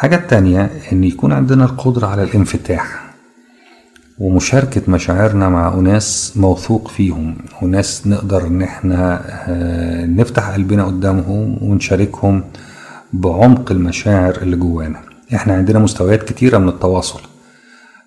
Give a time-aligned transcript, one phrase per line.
[0.00, 3.10] الحاجة التانية إن يكون عندنا القدرة على الانفتاح.
[4.18, 12.44] ومشاركة مشاعرنا مع أناس موثوق فيهم وناس نقدر إن إحنا آه، نفتح قلبنا قدامهم ونشاركهم
[13.12, 15.00] بعمق المشاعر اللي جوانا.
[15.34, 17.20] إحنا عندنا مستويات كتيرة من التواصل.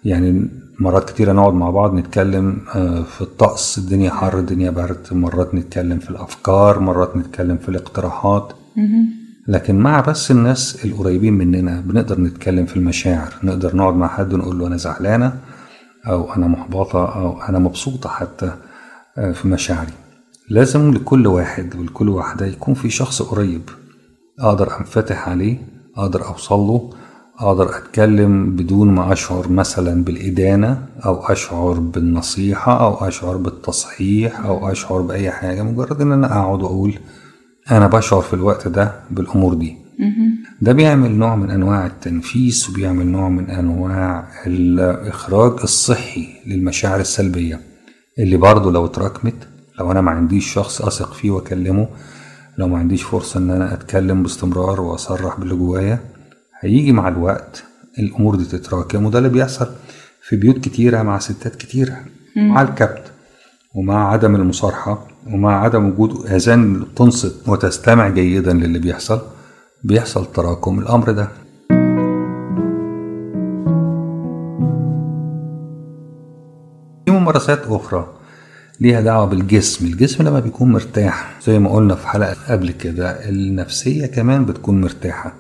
[0.06, 0.48] يعني
[0.80, 6.00] مرات كتيرة نقعد مع بعض نتكلم آه، في الطقس الدنيا حر الدنيا برد مرات نتكلم
[6.00, 8.54] في الأفكار مرات نتكلم في الاقتراحات.
[9.48, 14.60] لكن مع بس الناس القريبين مننا بنقدر نتكلم في المشاعر نقدر نقعد مع حد ونقول
[14.60, 15.38] له أنا زعلانة
[16.08, 18.52] أو أنا محبطة أو أنا مبسوطة حتى
[19.18, 19.94] آه، في مشاعري.
[20.50, 23.70] لازم لكل واحد ولكل واحدة يكون في شخص قريب
[24.40, 25.58] أقدر أنفتح عليه
[25.98, 26.90] أقدر أوصل له
[27.40, 35.02] أقدر أتكلم بدون ما أشعر مثلا بالإدانة أو أشعر بالنصيحة أو أشعر بالتصحيح أو أشعر
[35.02, 36.94] بأي حاجة مجرد إن أنا أقعد وأقول
[37.72, 39.78] أنا بشعر في الوقت ده بالأمور دي.
[40.62, 47.60] ده بيعمل نوع من أنواع التنفيس وبيعمل نوع من أنواع الإخراج الصحي للمشاعر السلبية
[48.20, 49.48] اللي برضه لو اتراكمت
[49.80, 51.88] لو أنا ما عنديش شخص أثق فيه وأكلمه
[52.58, 56.00] لو ما عنديش فرصة إن أنا أتكلم باستمرار وأصرح باللي جوايا
[56.62, 57.64] هيجي مع الوقت
[58.00, 59.68] الأمور دي تتراكم وده اللي بيحصل
[60.22, 61.98] في بيوت كتيرة مع ستات كتيرة
[62.36, 63.12] مع الكبت.
[63.76, 69.22] ومع عدم المصارحة ومع عدم وجود آذان تنصت وتستمع جيدا للي بيحصل
[69.84, 71.28] بيحصل تراكم الأمر ده.
[77.06, 78.08] في ممارسات أخرى
[78.80, 79.86] ليها دعوة بالجسم.
[79.86, 85.34] الجسم لما بيكون مرتاح زي ما قلنا في حلقة قبل كده النفسية كمان بتكون مرتاحة.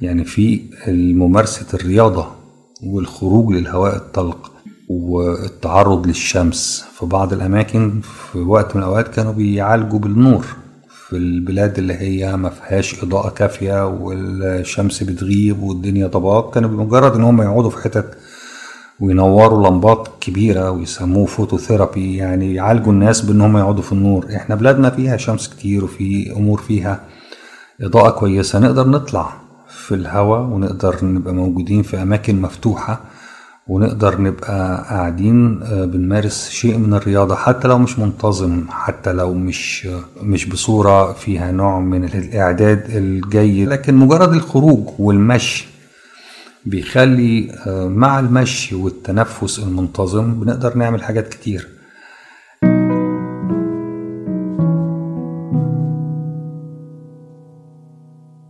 [0.00, 0.60] يعني في
[1.16, 2.26] ممارسة الرياضة
[2.86, 4.52] والخروج للهواء الطلق
[4.88, 6.84] والتعرض للشمس.
[6.98, 8.00] في بعض الأماكن
[8.32, 10.46] في وقت من الأوقات كانوا بيعالجوا بالنور.
[10.88, 17.22] في البلاد اللي هي ما فيهاش إضاءة كافية والشمس بتغيب والدنيا ضباب كانوا بمجرد إن
[17.22, 18.18] هم يقعدوا في حتت
[19.00, 24.26] وينوروا لمبات كبيرة ويسموه فوتوثيرابي يعني يعالجوا الناس بإن هم يقعدوا في النور.
[24.36, 27.00] إحنا بلادنا فيها شمس كتير وفي أمور فيها
[27.80, 28.58] إضاءة كويسة.
[28.58, 29.32] نقدر نطلع
[29.68, 33.00] في الهواء ونقدر نبقى موجودين في أماكن مفتوحة.
[33.68, 39.88] ونقدر نبقى قاعدين آه، بنمارس شيء من الرياضة حتى لو مش منتظم حتى لو مش
[40.22, 43.68] مش بصورة فيها نوع من الإعداد الجيد.
[43.68, 45.66] لكن مجرد الخروج والمشي
[46.66, 51.68] بيخلي آه، مع المشي والتنفس المنتظم بنقدر نعمل حاجات كتير.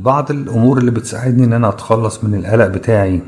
[0.00, 3.20] بعض الأمور اللي بتساعدني إن أنا أتخلص من القلق بتاعي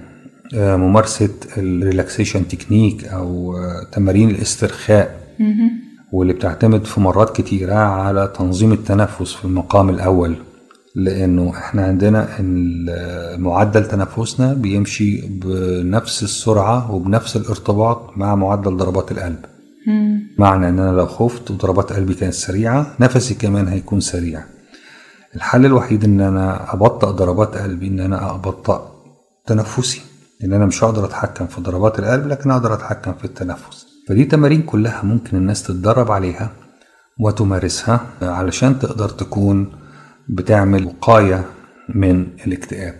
[0.55, 5.21] ممارسة ال relaxation technique أو آه، تمارين الاسترخاء.
[6.12, 10.37] واللي بتعتمد في مرات كتيرة على تنظيم التنفس في المقام الأول.
[10.94, 12.87] لأنه إحنا عندنا إن
[13.38, 19.38] معدل تنفسنا بيمشي بنفس السرعة وبنفس الارتباط مع معدل ضربات القلب.
[20.38, 24.44] معنى إن أنا لو خفت وضربات قلبي كانت سريعة نفسي كمان هيكون سريع.
[25.37, 28.93] الحل الوحيد إن أنا أبطأ ضربات قلبي إن أنا أبطأ
[29.47, 30.00] تنفسي.
[30.45, 33.87] ان أنا مش هقدر أتحكم في ضربات القلب لكن أقدر أتحكم في التنفس.
[34.09, 36.51] فدي تمارين كلها ممكن الناس تتدرب عليها
[37.21, 39.73] وتمارسها علشان تقدر تكون
[40.29, 41.45] بتعمل وقاية
[41.95, 42.95] من الاكتئاب.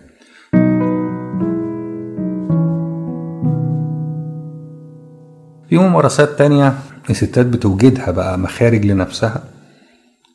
[5.69, 6.73] في ممارسات تانية
[7.09, 9.43] الستات بتوجدها بقى مخارج لنفسها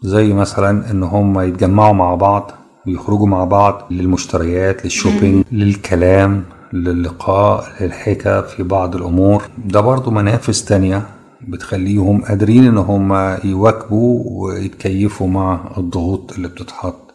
[0.03, 2.51] زي مثلا إن هم يتجمعوا مع بعض
[2.87, 6.45] ويخرجوا مع بعض للمشتريات للشوبينج للكلام.
[6.73, 9.43] للقاء للحكا في بعض الأمور.
[9.65, 11.03] ده برضو منافس تانية
[11.49, 13.13] بتخليهم قادرين إن هم
[13.45, 17.15] يواكبوا ويتكيفوا مع الضغوط اللي بتتحط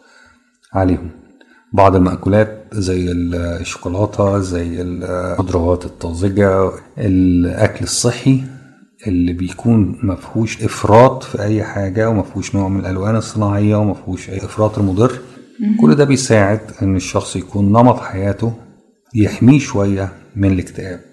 [0.72, 1.10] عليهم.
[1.72, 8.42] بعض المأكولات زي الشوكولاتة زي الخضروات الطازجة الأكل الصحي
[9.06, 14.78] اللي بيكون مفهوش إفراط في أي حاجة ومفهوش نوع من الألوان الصناعية ومفهوش أي إفراط
[14.78, 15.12] المضر.
[15.80, 18.52] كل ده بيساعد إن الشخص يكون نمط حياته
[19.14, 21.11] يحميه شوية من الاكتئاب.